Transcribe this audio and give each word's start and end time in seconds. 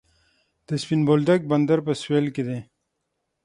د 0.67 0.69
سپین 0.81 1.01
بولدک 1.07 1.41
بندر 1.51 1.79
په 1.87 1.91
سویل 2.01 2.27
کې 2.35 2.43
دی 2.47 2.59